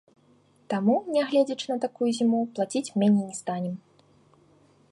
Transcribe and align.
Таму, 0.73 0.93
нягледзячы 1.15 1.67
на 1.71 1.77
такую 1.83 2.09
зіму, 2.19 2.39
плаціць 2.55 2.93
меней 3.03 3.25
не 3.29 3.35
станем. 3.41 3.75